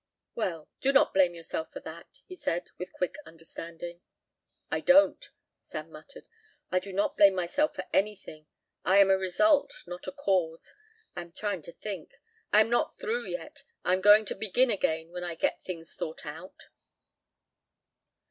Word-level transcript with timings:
"Well, 0.33 0.67
do 0.79 0.91
not 0.91 1.13
blame 1.13 1.35
yourself 1.35 1.71
for 1.71 1.79
that," 1.81 2.21
he 2.25 2.35
said, 2.35 2.71
with 2.79 2.91
quick 2.91 3.17
understanding. 3.23 4.01
"I 4.71 4.79
don't," 4.79 5.29
Sam 5.61 5.91
muttered; 5.91 6.27
"I 6.71 6.79
do 6.79 6.91
not 6.91 7.15
blame 7.17 7.35
myself 7.35 7.75
for 7.75 7.85
anything. 7.93 8.47
I 8.83 8.97
am 8.97 9.11
a 9.11 9.15
result, 9.19 9.75
not 9.85 10.07
a 10.07 10.11
cause. 10.11 10.73
I 11.15 11.21
am 11.21 11.31
trying 11.31 11.61
to 11.61 11.71
think. 11.71 12.19
I 12.51 12.61
am 12.61 12.69
not 12.71 12.97
through 12.97 13.27
yet. 13.27 13.63
I 13.85 13.93
am 13.93 14.01
going 14.01 14.25
to 14.25 14.33
begin 14.35 14.71
again 14.71 15.11
when 15.11 15.23
I 15.23 15.35
get 15.35 15.63
things 15.63 15.93
thought 15.93 16.25
out." 16.25 16.69